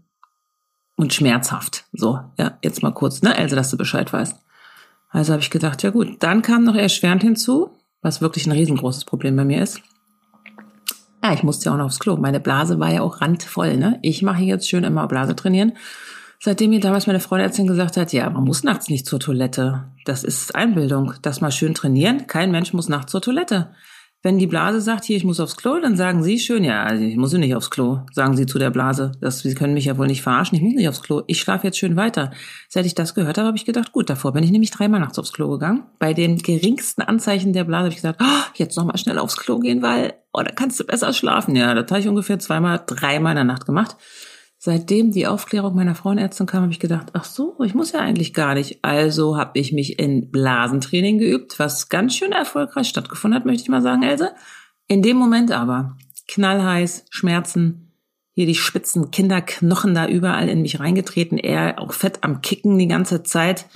und 0.98 1.14
schmerzhaft. 1.14 1.86
So, 1.94 2.20
ja, 2.38 2.58
jetzt 2.62 2.84
mal 2.84 2.92
kurz, 2.92 3.22
ne, 3.22 3.38
Else, 3.38 3.56
dass 3.56 3.72
du 3.72 3.78
Bescheid 3.78 4.12
weißt. 4.12 4.36
Also 5.10 5.32
habe 5.32 5.42
ich 5.42 5.50
gedacht, 5.50 5.82
ja 5.84 5.92
gut, 5.92 6.18
dann 6.20 6.42
kam 6.42 6.66
noch 6.66 6.76
erschwerend 6.76 7.22
hinzu, 7.22 7.70
was 8.02 8.20
wirklich 8.20 8.46
ein 8.46 8.52
riesengroßes 8.52 9.06
Problem 9.06 9.38
bei 9.38 9.46
mir 9.46 9.62
ist. 9.62 9.82
Ja, 11.24 11.34
ich 11.34 11.44
musste 11.44 11.66
ja 11.66 11.74
auch 11.74 11.78
noch 11.78 11.86
aufs 11.86 12.00
Klo. 12.00 12.18
Meine 12.18 12.40
Blase 12.40 12.80
war 12.80 12.92
ja 12.92 13.02
auch 13.02 13.22
randvoll. 13.22 13.78
Ne? 13.78 14.00
Ich 14.02 14.22
mache 14.22 14.44
jetzt 14.44 14.70
schön 14.70 14.84
immer 14.84 15.08
Blase 15.08 15.36
trainieren. 15.36 15.74
Seitdem 16.40 16.70
mir 16.70 16.80
damals 16.80 17.08
meine 17.08 17.20
Freundin 17.20 17.68
gesagt 17.68 17.98
hat, 17.98 18.14
ja, 18.14 18.30
man 18.30 18.44
muss 18.44 18.64
nachts 18.64 18.90
nicht 18.90 19.08
zur 19.08 19.20
Toilette. 19.20 19.86
Das 20.06 20.24
ist 20.24 20.56
Einbildung. 20.56 21.14
Das 21.22 21.42
mal 21.42 21.52
schön 21.52 21.74
trainieren. 21.74 22.28
Kein 22.28 22.52
Mensch 22.52 22.74
muss 22.74 22.90
nachts 22.90 23.12
zur 23.12 23.22
Toilette. 23.22 23.72
Wenn 24.24 24.40
die 24.40 24.48
Blase 24.48 24.82
sagt, 24.82 25.06
hier, 25.06 25.16
ich 25.16 25.24
muss 25.24 25.40
aufs 25.40 25.58
Klo, 25.58 25.80
dann 25.80 25.96
sagen 25.96 26.24
sie 26.24 26.40
schön, 26.40 26.64
ja, 26.64 26.84
also 26.84 27.04
ich 27.04 27.18
muss 27.18 27.34
nicht 27.34 27.56
aufs 27.56 27.70
Klo, 27.70 28.00
sagen 28.12 28.36
sie 28.36 28.48
zu 28.48 28.58
der 28.58 28.72
Blase. 28.72 29.12
Das, 29.22 29.40
sie 29.40 29.54
können 29.54 29.76
mich 29.76 29.86
ja 29.86 29.98
wohl 29.98 30.08
nicht 30.08 30.24
verarschen, 30.24 30.58
ich 30.58 30.64
muss 30.64 30.74
nicht 30.74 30.90
aufs 30.90 31.04
Klo. 31.04 31.22
Ich 31.28 31.40
schlafe 31.40 31.68
jetzt 31.68 31.78
schön 31.78 31.96
weiter. 31.96 32.32
Seit 32.68 32.88
ich 32.88 32.96
das 32.96 33.14
gehört 33.14 33.38
habe, 33.38 33.48
habe 33.48 33.58
ich 33.58 33.66
gedacht, 33.66 33.92
gut, 33.92 34.10
davor 34.10 34.34
bin 34.34 34.44
ich 34.44 34.52
nämlich 34.52 34.72
dreimal 34.72 35.00
nachts 35.00 35.20
aufs 35.20 35.34
Klo 35.34 35.50
gegangen. 35.50 35.84
Bei 36.00 36.14
den 36.14 36.40
geringsten 36.40 37.04
Anzeichen 37.04 37.54
der 37.54 37.64
Blase 37.64 37.86
habe 37.86 37.90
ich 37.90 37.96
gesagt, 37.96 38.20
oh, 38.22 38.52
jetzt 38.56 38.76
nochmal 38.76 38.98
schnell 38.98 39.20
aufs 39.20 39.38
Klo 39.38 39.60
gehen, 39.60 39.84
weil, 39.84 40.16
oh, 40.34 40.42
dann 40.42 40.56
kannst 40.56 40.80
du 40.80 40.84
besser 40.84 41.14
schlafen. 41.14 41.56
Ja, 41.56 41.76
das 41.76 41.90
habe 41.92 42.00
ich 42.00 42.08
ungefähr 42.08 42.40
zweimal, 42.40 42.82
dreimal 42.86 43.34
in 43.34 43.38
der 43.38 43.44
Nacht 43.44 43.68
gemacht. 43.68 43.98
Seitdem 44.68 45.12
die 45.12 45.28
Aufklärung 45.28 45.76
meiner 45.76 45.96
Frauenärztin 45.96 46.46
kam, 46.46 46.64
habe 46.64 46.74
ich 46.74 46.82
gedacht, 46.82 47.12
ach 47.14 47.24
so, 47.24 47.56
ich 47.64 47.74
muss 47.74 47.94
ja 47.94 48.02
eigentlich 48.02 48.34
gar 48.34 48.54
nicht. 48.54 48.80
Also 48.82 49.38
habe 49.38 49.58
ich 49.58 49.72
mich 49.72 49.98
in 49.98 50.30
Blasentraining 50.30 51.20
geübt, 51.20 51.58
was 51.58 51.88
ganz 51.88 52.16
schön 52.16 52.34
erfolgreich 52.34 52.90
stattgefunden 52.90 53.40
hat, 53.40 53.46
möchte 53.46 53.64
ich 53.64 53.70
mal 53.70 53.82
sagen, 53.82 54.04
Else. 54.04 54.34
In 54.90 55.02
dem 55.02 55.16
Moment 55.16 55.54
aber 55.54 55.96
knallheiß, 56.28 57.06
Schmerzen, 57.10 57.94
hier 58.34 58.46
die 58.46 58.56
spitzen 58.56 59.10
Kinderknochen 59.10 59.96
da 59.96 60.06
überall 60.06 60.50
in 60.50 60.64
mich 60.64 60.82
reingetreten, 60.82 61.38
er 61.38 61.80
auch 61.80 61.94
fett 61.94 62.26
am 62.26 62.42
Kicken 62.42 62.78
die 62.78 62.90
ganze 62.90 63.24
Zeit. 63.24 63.68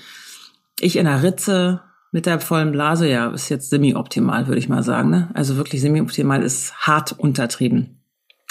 Ich 0.81 0.97
in 0.97 1.05
der 1.05 1.23
Ritze 1.23 1.83
mit 2.11 2.25
der 2.25 2.41
vollen 2.41 2.73
Blase, 2.73 3.07
ja, 3.07 3.29
ist 3.31 3.47
jetzt 3.47 3.69
semi-optimal, 3.69 4.47
würde 4.47 4.59
ich 4.59 4.67
mal 4.67 4.83
sagen. 4.83 5.09
Ne? 5.09 5.29
Also 5.35 5.55
wirklich 5.55 5.79
semi-optimal 5.79 6.43
ist 6.43 6.73
hart 6.85 7.13
untertrieben. 7.13 8.03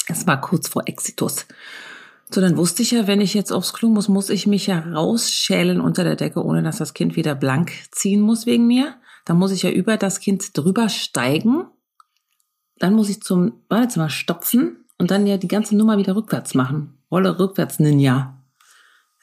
Es 0.09 0.27
war 0.27 0.41
kurz 0.41 0.69
vor 0.69 0.85
Exitus. 0.87 1.45
So, 2.33 2.41
dann 2.41 2.57
wusste 2.57 2.83
ich 2.83 2.93
ja, 2.93 3.09
wenn 3.09 3.21
ich 3.21 3.35
jetzt 3.35 3.53
aufs 3.53 3.73
Klo 3.73 3.89
muss, 3.89 4.09
muss 4.09 4.31
ich 4.31 4.47
mich 4.47 4.69
ja 4.69 4.79
rausschälen 4.79 5.81
unter 5.81 6.05
der 6.05 6.15
Decke, 6.15 6.45
ohne 6.45 6.63
dass 6.63 6.79
das 6.79 6.95
Kind 6.95 7.17
wieder 7.17 7.35
blank 7.35 7.73
ziehen 7.91 8.21
muss 8.21 8.47
wegen 8.47 8.69
mir. 8.69 8.95
Dann 9.25 9.37
muss 9.37 9.51
ich 9.51 9.63
ja 9.63 9.71
über 9.71 9.97
das 9.97 10.21
Kind 10.21 10.57
drüber 10.57 10.89
steigen. 10.89 11.67
Dann 12.79 12.95
muss 12.95 13.09
ich 13.09 13.21
zum 13.21 13.65
Badezimmer 13.69 14.11
stopfen 14.11 14.85
und 14.97 15.11
dann 15.11 15.27
ja 15.27 15.39
die 15.39 15.49
ganze 15.49 15.77
Nummer 15.77 15.99
wieder 15.99 16.15
rückwärts 16.15 16.55
machen. 16.55 16.99
Rolle 17.11 17.37
rückwärts 17.37 17.81
Ninja. 17.81 18.41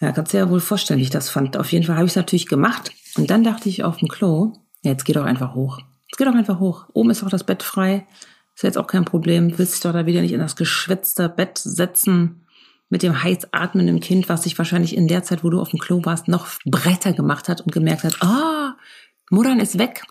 Ja, 0.02 0.12
kannst 0.12 0.34
du 0.34 0.38
ja 0.38 0.50
wohl 0.50 0.60
vorstellen, 0.60 1.00
wie 1.00 1.04
ich 1.04 1.10
das 1.10 1.30
fand. 1.30 1.56
Auf 1.56 1.72
jeden 1.72 1.86
Fall 1.86 1.96
habe 1.96 2.06
ich 2.06 2.12
es 2.12 2.18
natürlich 2.18 2.48
gemacht. 2.48 2.92
Und 3.16 3.30
dann 3.30 3.44
dachte 3.44 3.70
ich 3.70 3.86
auf 3.86 3.98
dem 3.98 4.10
Klo, 4.10 4.52
ja, 4.84 4.92
jetzt 4.92 5.06
geh 5.06 5.14
doch 5.14 5.24
einfach 5.24 5.56
hoch. 5.56 5.80
Jetzt 6.08 6.18
geh 6.18 6.26
doch 6.26 6.36
einfach 6.36 6.60
hoch. 6.60 6.88
Oben 6.94 7.10
ist 7.10 7.24
auch 7.24 7.30
das 7.30 7.46
Bett 7.46 7.64
frei. 7.64 8.06
Ist 8.54 8.64
jetzt 8.64 8.78
auch 8.78 8.88
kein 8.88 9.06
Problem. 9.06 9.58
Willst 9.58 9.76
dich 9.76 9.82
doch 9.82 9.94
da 9.94 10.06
wieder 10.06 10.22
nicht 10.22 10.34
in 10.34 10.40
das 10.42 10.58
geschwitzte 10.58 11.30
Bett 11.30 11.58
setzen 11.58 12.44
mit 12.90 13.04
dem 13.04 13.22
heiß 13.22 13.50
atmenden 13.52 14.00
Kind, 14.00 14.30
was 14.30 14.44
sich 14.44 14.58
wahrscheinlich 14.58 14.96
in 14.96 15.08
der 15.08 15.24
Zeit, 15.24 15.44
wo 15.44 15.50
du 15.50 15.60
auf 15.60 15.70
dem 15.70 15.80
Klo 15.80 16.02
warst, 16.06 16.28
noch 16.28 16.48
breiter 16.66 17.14
gemacht 17.14 17.50
hat 17.50 17.62
und 17.62 17.72
gemerkt 17.72 18.04
hat, 18.04 18.22
ah, 18.22 18.74
oh, 18.74 19.36
Muttern 19.36 19.60
ist 19.60 19.78
weg, 19.78 20.04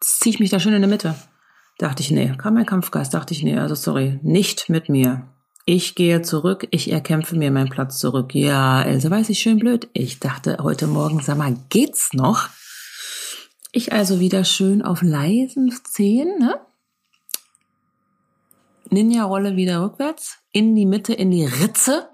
jetzt 0.00 0.20
zieh 0.20 0.30
ich 0.30 0.40
mich 0.40 0.50
da 0.50 0.58
schön 0.60 0.72
in 0.72 0.80
der 0.80 0.90
Mitte. 0.90 1.14
Dachte 1.78 2.02
ich, 2.02 2.10
nee, 2.10 2.32
kam 2.38 2.54
mein 2.54 2.64
Kampfgeist, 2.64 3.12
dachte 3.12 3.34
ich, 3.34 3.42
nee, 3.42 3.58
also 3.58 3.74
sorry, 3.74 4.18
nicht 4.22 4.70
mit 4.70 4.88
mir. 4.88 5.28
Ich 5.66 5.94
gehe 5.94 6.22
zurück, 6.22 6.66
ich 6.70 6.90
erkämpfe 6.90 7.36
mir 7.36 7.50
meinen 7.50 7.68
Platz 7.68 7.98
zurück. 7.98 8.34
Ja, 8.34 8.82
Else 8.82 9.10
weiß 9.10 9.28
ich 9.30 9.40
schön 9.40 9.58
blöd. 9.58 9.88
Ich 9.92 10.20
dachte 10.20 10.58
heute 10.62 10.86
Morgen, 10.86 11.20
sag 11.20 11.36
mal, 11.36 11.56
geht's 11.68 12.12
noch? 12.12 12.48
Ich 13.72 13.92
also 13.92 14.20
wieder 14.20 14.44
schön 14.44 14.80
auf 14.80 15.02
leisen 15.02 15.70
Zehen, 15.84 16.38
ne? 16.38 16.58
Ninja-Rolle 18.96 19.56
wieder 19.56 19.82
rückwärts, 19.82 20.38
in 20.52 20.74
die 20.74 20.86
Mitte, 20.86 21.12
in 21.12 21.30
die 21.30 21.44
Ritze. 21.44 22.08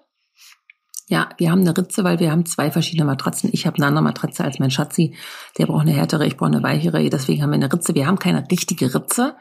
Ja, 1.07 1.29
wir 1.37 1.51
haben 1.51 1.61
eine 1.61 1.77
Ritze, 1.77 2.03
weil 2.03 2.19
wir 2.19 2.33
haben 2.33 2.45
zwei 2.45 2.73
verschiedene 2.73 3.07
Matratzen. 3.07 3.51
Ich 3.53 3.67
habe 3.67 3.77
eine 3.77 3.87
andere 3.87 4.03
Matratze 4.03 4.43
als 4.43 4.59
mein 4.59 4.71
Schatzi. 4.71 5.15
Der 5.59 5.67
braucht 5.67 5.83
eine 5.83 5.93
härtere, 5.93 6.27
ich 6.27 6.37
brauche 6.37 6.51
eine 6.51 6.63
weichere. 6.63 7.09
Deswegen 7.09 7.43
haben 7.43 7.51
wir 7.51 7.57
eine 7.57 7.73
Ritze. 7.73 7.95
Wir 7.95 8.07
haben 8.07 8.19
keine 8.19 8.45
richtige 8.51 8.93
Ritze. 8.95 9.37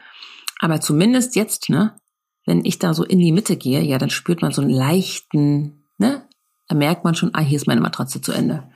Aber 0.60 0.80
zumindest 0.80 1.34
jetzt, 1.34 1.68
ne, 1.68 1.96
wenn 2.46 2.64
ich 2.64 2.78
da 2.78 2.94
so 2.94 3.04
in 3.04 3.18
die 3.18 3.32
Mitte 3.32 3.56
gehe, 3.56 3.82
ja, 3.82 3.98
dann 3.98 4.10
spürt 4.10 4.42
man 4.42 4.52
so 4.52 4.62
einen 4.62 4.70
leichten, 4.70 5.88
ne? 5.98 6.28
Da 6.68 6.76
merkt 6.76 7.04
man 7.04 7.14
schon, 7.14 7.30
ah, 7.34 7.40
hier 7.40 7.56
ist 7.56 7.66
meine 7.66 7.80
Matratze 7.80 8.20
zu 8.20 8.32
Ende. 8.32 8.70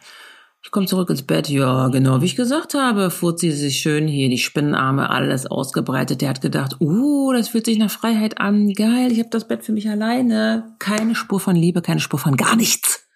Ich 0.67 0.73
komme 0.73 0.87
zurück 0.87 1.11
ins 1.11 1.23
Bett, 1.23 1.49
ja, 1.49 1.87
genau 1.91 2.21
wie 2.21 2.25
ich 2.25 2.35
gesagt 2.35 2.75
habe, 2.75 3.13
fuhrt 3.13 3.39
sie 3.39 3.53
sich 3.53 3.79
schön 3.79 4.09
hier, 4.09 4.29
die 4.29 4.37
Spinnenarme, 4.37 5.11
alles 5.11 5.47
ausgebreitet. 5.47 6.23
Der 6.23 6.29
hat 6.29 6.41
gedacht, 6.41 6.81
uh, 6.81 7.33
das 7.33 7.51
fühlt 7.51 7.67
sich 7.67 7.79
nach 7.79 7.89
Freiheit 7.89 8.41
an, 8.41 8.73
geil, 8.73 9.13
ich 9.13 9.21
habe 9.21 9.29
das 9.31 9.47
Bett 9.47 9.63
für 9.63 9.71
mich 9.71 9.89
alleine. 9.89 10.75
Keine 10.81 11.15
Spur 11.15 11.39
von 11.39 11.55
Liebe, 11.55 11.83
keine 11.83 12.01
Spur 12.01 12.19
von 12.19 12.37
gar 12.37 12.57
nichts. 12.57 13.07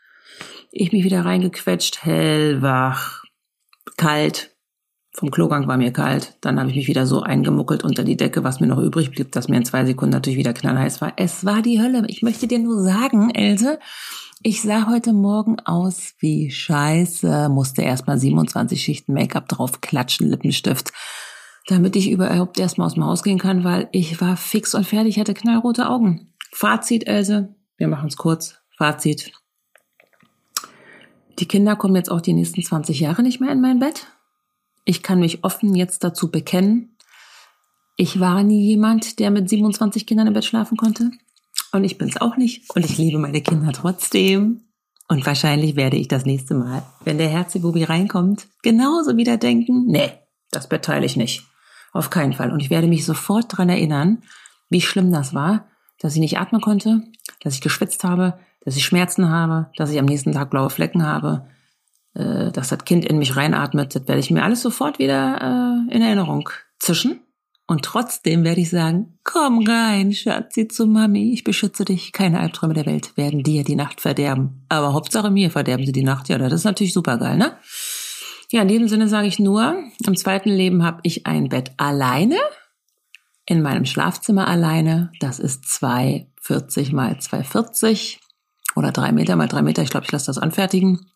Ich 0.71 0.93
mich 0.93 1.03
wieder 1.03 1.25
reingequetscht, 1.25 2.05
hellwach, 2.05 3.25
kalt. 3.97 4.55
Vom 5.13 5.31
Klogang 5.31 5.67
war 5.67 5.77
mir 5.77 5.93
kalt. 5.93 6.37
Dann 6.41 6.59
habe 6.61 6.71
ich 6.71 6.77
mich 6.77 6.87
wieder 6.87 7.05
so 7.05 7.23
eingemuckelt 7.23 7.83
unter 7.83 8.05
die 8.05 8.17
Decke, 8.17 8.45
was 8.45 8.61
mir 8.61 8.69
noch 8.69 8.79
übrig 8.79 9.11
blieb, 9.11 9.33
dass 9.33 9.49
mir 9.49 9.57
in 9.57 9.65
zwei 9.65 9.85
Sekunden 9.85 10.13
natürlich 10.13 10.39
wieder 10.39 10.53
knallheiß 10.53 11.01
war. 11.01 11.15
Es 11.17 11.45
war 11.45 11.63
die 11.63 11.81
Hölle. 11.81 12.05
Ich 12.07 12.23
möchte 12.23 12.47
dir 12.47 12.61
nur 12.61 12.81
sagen, 12.83 13.31
Else, 13.31 13.81
ich 14.43 14.63
sah 14.63 14.87
heute 14.89 15.13
Morgen 15.13 15.59
aus 15.61 16.15
wie 16.21 16.51
Scheiße, 16.51 17.49
musste 17.49 17.83
erstmal 17.83 18.19
27 18.19 18.81
Schichten 18.81 19.13
Make-up 19.13 19.49
drauf 19.49 19.81
klatschen, 19.81 20.31
Lippenstift, 20.31 20.93
damit 21.67 21.97
ich 21.97 22.11
überhaupt 22.11 22.59
erstmal 22.61 22.87
aus 22.87 22.95
dem 22.95 23.05
Haus 23.05 23.25
gehen 23.25 23.39
kann, 23.39 23.65
weil 23.65 23.89
ich 23.93 24.21
war 24.21 24.37
fix 24.37 24.75
und 24.75 24.87
fertig, 24.87 25.19
hatte 25.19 25.35
knallrote 25.35 25.89
Augen. 25.89 26.33
Fazit, 26.53 27.07
Else, 27.07 27.55
wir 27.77 27.89
machen 27.89 28.09
es 28.09 28.17
kurz. 28.17 28.57
Fazit. 28.79 29.33
Die 31.39 31.47
Kinder 31.47 31.75
kommen 31.75 31.97
jetzt 31.97 32.11
auch 32.11 32.21
die 32.21 32.33
nächsten 32.33 32.63
20 32.63 33.01
Jahre 33.01 33.23
nicht 33.23 33.41
mehr 33.41 33.51
in 33.51 33.61
mein 33.61 33.79
Bett. 33.79 34.07
Ich 34.85 35.03
kann 35.03 35.21
mich 35.21 35.45
offen 35.45 35.75
jetzt 35.75 36.05
dazu 36.05 36.31
bekennen. 36.31 36.97
Ich 37.97 38.19
war 38.19 38.43
nie 38.43 38.67
jemand, 38.67 39.19
der 39.19 39.31
mit 39.31 39.49
27 39.49 40.07
Kindern 40.07 40.27
im 40.27 40.33
Bett 40.33 40.45
schlafen 40.45 40.77
konnte. 40.77 41.11
Und 41.73 41.85
ich 41.85 41.99
bin's 41.99 42.17
auch 42.17 42.37
nicht. 42.37 42.69
Und 42.75 42.85
ich 42.85 42.99
liebe 42.99 43.19
meine 43.19 43.43
Kinder 43.43 43.73
trotzdem. 43.73 44.63
Und 45.09 45.27
wahrscheinlich 45.27 45.77
werde 45.77 45.97
ich 45.97 46.09
das 46.09 46.25
nächste 46.25 46.55
Mal, 46.55 46.85
wenn 47.05 47.19
der 47.19 47.29
Herzebubi 47.29 47.85
reinkommt, 47.85 48.47
genauso 48.63 49.17
wieder 49.17 49.37
denken, 49.37 49.87
nee, 49.87 50.11
das 50.51 50.69
Bett 50.69 50.85
teile 50.85 51.05
ich 51.05 51.17
nicht. 51.17 51.45
Auf 51.93 52.11
keinen 52.11 52.33
Fall. 52.33 52.53
Und 52.53 52.61
ich 52.61 52.71
werde 52.71 52.87
mich 52.87 53.05
sofort 53.05 53.47
dran 53.49 53.69
erinnern, 53.69 54.23
wie 54.69 54.81
schlimm 54.81 55.13
das 55.13 55.35
war, 55.35 55.67
dass 55.99 56.15
ich 56.15 56.21
nicht 56.21 56.39
atmen 56.39 56.61
konnte, 56.61 57.03
dass 57.43 57.55
ich 57.55 57.61
geschwitzt 57.61 58.05
habe, 58.05 58.39
dass 58.65 58.77
ich 58.77 58.85
Schmerzen 58.85 59.29
habe, 59.29 59.71
dass 59.77 59.91
ich 59.91 59.99
am 59.99 60.07
nächsten 60.07 60.33
Tag 60.33 60.51
blaue 60.51 60.71
Flecken 60.71 61.05
habe, 61.05 61.49
äh, 62.15 62.51
dass 62.51 62.69
das 62.69 62.85
Kind 62.85 63.05
in 63.05 63.19
mich 63.19 63.37
reinatmet. 63.37 63.95
Das 63.95 64.09
werde 64.09 64.21
ich 64.21 64.31
mir 64.31 64.43
alles 64.43 64.63
sofort 64.63 64.99
wieder 64.99 65.87
äh, 65.89 65.95
in 65.95 66.03
Erinnerung 66.03 66.49
zischen. 66.79 67.21
Und 67.67 67.85
trotzdem 67.85 68.43
werde 68.43 68.61
ich 68.61 68.69
sagen, 68.69 69.19
komm 69.23 69.65
rein, 69.65 70.13
Schatzi 70.13 70.67
zu 70.67 70.87
Mami, 70.87 71.33
ich 71.33 71.45
beschütze 71.45 71.85
dich. 71.85 72.11
Keine 72.11 72.41
Albträume 72.41 72.75
der 72.75 72.85
Welt 72.85 73.17
werden 73.17 73.45
dir 73.45 73.63
die 73.63 73.77
Nacht 73.77 74.01
verderben. 74.01 74.65
Aber 74.69 74.93
Hauptsache 74.93 75.31
mir 75.31 75.53
verderben 75.53 75.87
sie 75.87 75.93
die 75.93 76.03
Nacht. 76.03 76.29
Ja, 76.29 76.39
das 76.39 76.53
ist 76.53 76.65
natürlich 76.65 76.93
super 76.93 77.17
geil, 77.17 77.37
ne? 77.37 77.57
Ja, 78.51 78.63
in 78.63 78.69
diesem 78.69 78.89
Sinne 78.89 79.07
sage 79.07 79.29
ich 79.29 79.39
nur, 79.39 79.77
im 80.05 80.17
zweiten 80.17 80.51
Leben 80.51 80.83
habe 80.83 80.99
ich 81.05 81.29
ein 81.29 81.49
Bett 81.49 81.71
alleine, 81.77 82.39
in 83.47 83.63
meinem 83.63 83.85
Schlafzimmer 83.85 84.49
alleine. 84.49 85.13
Das 85.21 85.39
ist 85.39 85.69
240 85.69 86.93
mal 86.93 87.21
240 87.21 88.19
oder 88.75 88.91
drei 88.91 89.13
Meter 89.13 89.37
mal 89.37 89.47
drei 89.47 89.63
Meter. 89.63 89.83
Ich 89.83 89.91
glaube, 89.91 90.07
ich 90.07 90.13
lasse 90.13 90.27
das 90.27 90.39
anfertigen. 90.39 91.10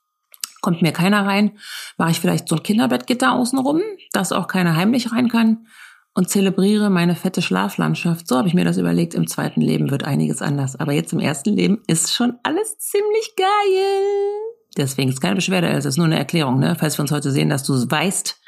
Kommt 0.64 0.80
mir 0.80 0.92
keiner 0.92 1.26
rein, 1.26 1.58
mache 1.98 2.12
ich 2.12 2.20
vielleicht 2.20 2.48
so 2.48 2.56
ein 2.56 2.62
Kinderbettgitter 2.62 3.34
außenrum, 3.34 3.82
dass 4.12 4.32
auch 4.32 4.46
keiner 4.46 4.74
heimlich 4.74 5.12
rein 5.12 5.28
kann 5.28 5.66
und 6.14 6.30
zelebriere 6.30 6.88
meine 6.88 7.16
fette 7.16 7.42
Schlaflandschaft. 7.42 8.26
So 8.26 8.38
habe 8.38 8.48
ich 8.48 8.54
mir 8.54 8.64
das 8.64 8.78
überlegt. 8.78 9.12
Im 9.12 9.26
zweiten 9.26 9.60
Leben 9.60 9.90
wird 9.90 10.04
einiges 10.04 10.40
anders. 10.40 10.76
Aber 10.76 10.92
jetzt 10.94 11.12
im 11.12 11.20
ersten 11.20 11.52
Leben 11.52 11.82
ist 11.86 12.14
schon 12.14 12.38
alles 12.44 12.78
ziemlich 12.78 13.36
geil. 13.36 14.38
Deswegen 14.74 15.10
ist 15.10 15.20
keine 15.20 15.34
Beschwerde, 15.34 15.68
es 15.68 15.84
ist 15.84 15.98
nur 15.98 16.06
eine 16.06 16.18
Erklärung, 16.18 16.58
ne? 16.60 16.76
Falls 16.80 16.96
wir 16.96 17.02
uns 17.02 17.12
heute 17.12 17.30
sehen, 17.30 17.50
dass 17.50 17.64
du 17.64 17.74
weißt. 17.74 18.40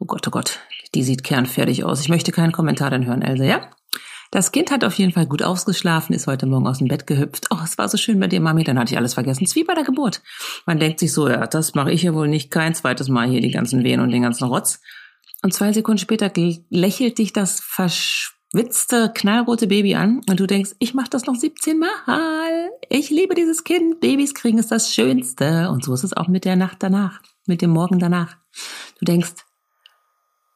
Oh 0.00 0.04
Gott, 0.04 0.28
oh 0.28 0.30
Gott, 0.30 0.58
die 0.94 1.02
sieht 1.02 1.24
kernfertig 1.24 1.82
aus. 1.82 2.02
Ich 2.02 2.10
möchte 2.10 2.30
keinen 2.30 2.52
Kommentar 2.52 2.90
dann 2.90 3.06
hören, 3.06 3.22
Else, 3.22 3.46
ja? 3.46 3.70
Das 4.34 4.50
Kind 4.50 4.72
hat 4.72 4.82
auf 4.82 4.94
jeden 4.94 5.12
Fall 5.12 5.26
gut 5.26 5.44
ausgeschlafen, 5.44 6.12
ist 6.12 6.26
heute 6.26 6.46
Morgen 6.46 6.66
aus 6.66 6.78
dem 6.78 6.88
Bett 6.88 7.06
gehüpft. 7.06 7.46
Oh, 7.52 7.58
es 7.62 7.78
war 7.78 7.88
so 7.88 7.96
schön 7.96 8.18
bei 8.18 8.26
dir, 8.26 8.40
Mami. 8.40 8.64
Dann 8.64 8.80
hatte 8.80 8.92
ich 8.92 8.98
alles 8.98 9.14
vergessen. 9.14 9.44
Es 9.44 9.50
ist 9.50 9.54
wie 9.54 9.62
bei 9.62 9.74
der 9.74 9.84
Geburt. 9.84 10.22
Man 10.66 10.80
denkt 10.80 10.98
sich 10.98 11.12
so, 11.12 11.28
ja, 11.28 11.46
das 11.46 11.76
mache 11.76 11.92
ich 11.92 12.02
ja 12.02 12.14
wohl 12.14 12.26
nicht 12.26 12.50
kein 12.50 12.74
zweites 12.74 13.08
Mal 13.08 13.28
hier 13.28 13.40
die 13.40 13.52
ganzen 13.52 13.84
Wehen 13.84 14.00
und 14.00 14.10
den 14.10 14.22
ganzen 14.22 14.48
Rotz. 14.48 14.80
Und 15.44 15.54
zwei 15.54 15.72
Sekunden 15.72 16.00
später 16.00 16.32
lächelt 16.68 17.18
dich 17.18 17.32
das 17.32 17.60
verschwitzte, 17.60 19.12
knallrote 19.14 19.68
Baby 19.68 19.94
an 19.94 20.20
und 20.28 20.40
du 20.40 20.48
denkst, 20.48 20.72
ich 20.80 20.94
mache 20.94 21.10
das 21.10 21.26
noch 21.26 21.36
17 21.36 21.78
Mal. 21.78 22.70
Ich 22.88 23.10
liebe 23.10 23.36
dieses 23.36 23.62
Kind. 23.62 24.00
Babys 24.00 24.34
kriegen 24.34 24.58
ist 24.58 24.72
das 24.72 24.92
Schönste. 24.92 25.70
Und 25.70 25.84
so 25.84 25.94
ist 25.94 26.02
es 26.02 26.12
auch 26.12 26.26
mit 26.26 26.44
der 26.44 26.56
Nacht 26.56 26.78
danach, 26.80 27.20
mit 27.46 27.62
dem 27.62 27.70
Morgen 27.70 28.00
danach. 28.00 28.36
Du 28.98 29.04
denkst, 29.04 29.34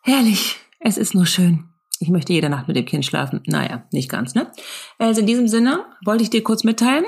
herrlich, 0.03 0.57
es 0.81 0.99
ist 0.99 1.15
nur 1.15 1.27
schön. 1.27 1.68
Ich 2.01 2.09
möchte 2.09 2.33
jede 2.33 2.49
Nacht 2.49 2.69
mit 2.69 2.77
dem 2.77 2.85
Kind 2.85 3.05
schlafen. 3.05 3.43
Naja, 3.47 3.85
nicht 3.93 4.09
ganz, 4.09 4.35
ne? 4.35 4.51
Also 4.99 5.21
in 5.21 5.27
diesem 5.27 5.49
Sinne 5.49 5.85
wollte 6.05 6.23
ich 6.23 6.31
dir 6.31 6.45
kurz 6.45 6.65
mitteilen. 6.65 7.05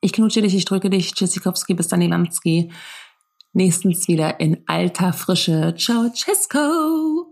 Ich 0.00 0.12
knutsche 0.12 0.42
dich, 0.42 0.54
ich 0.54 0.64
drücke 0.64 0.90
dich. 0.90 1.14
Tschüssikowski, 1.14 1.74
bis 1.74 1.88
dann, 1.88 2.02
Iwanski 2.02 2.70
nächstens 3.54 4.08
wieder 4.08 4.40
in 4.40 4.62
alter 4.66 5.12
Frische. 5.12 5.74
Ciao, 5.78 6.10
Cesco! 6.14 7.30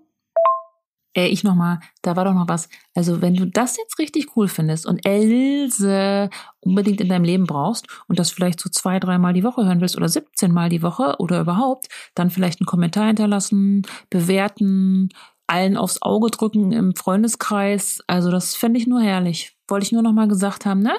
Äh, 1.15 1.27
ich 1.27 1.45
nochmal, 1.45 1.81
da 2.01 2.17
war 2.17 2.25
doch 2.25 2.33
noch 2.33 2.49
was. 2.49 2.69
Also, 2.95 3.21
wenn 3.21 3.35
du 3.35 3.45
das 3.45 3.77
jetzt 3.77 3.99
richtig 3.99 4.35
cool 4.37 4.49
findest 4.49 4.87
und 4.87 5.05
Else 5.05 6.31
unbedingt 6.61 7.01
in 7.01 7.09
deinem 7.09 7.25
Leben 7.25 7.45
brauchst 7.45 7.87
und 8.09 8.19
das 8.19 8.31
vielleicht 8.31 8.61
so 8.61 8.71
zwei, 8.71 8.99
dreimal 8.99 9.35
die 9.35 9.45
Woche 9.45 9.65
hören 9.67 9.81
willst 9.81 9.97
oder 9.97 10.09
17 10.09 10.53
Mal 10.53 10.71
die 10.71 10.83
Woche 10.83 11.17
oder 11.19 11.41
überhaupt, 11.41 11.89
dann 12.15 12.31
vielleicht 12.31 12.61
einen 12.61 12.67
Kommentar 12.67 13.09
hinterlassen, 13.09 13.83
bewerten, 14.09 15.11
allen 15.52 15.76
aufs 15.76 16.00
Auge 16.00 16.30
drücken 16.30 16.73
im 16.73 16.97
Freundeskreis. 16.97 18.02
Also, 18.06 18.30
das 18.30 18.56
fände 18.56 18.78
ich 18.80 18.87
nur 18.87 19.02
herrlich. 19.02 19.56
Wollte 19.68 19.85
ich 19.85 19.92
nur 19.92 20.02
nochmal 20.02 20.28
gesagt 20.28 20.64
haben, 20.66 20.80
ne? 20.80 20.94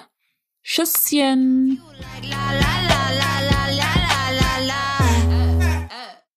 Tschüsschen! 0.63 1.81